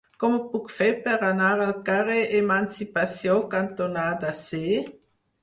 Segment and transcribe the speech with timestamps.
[0.21, 4.65] Com ho puc fer per anar al carrer Emancipació cantonada C?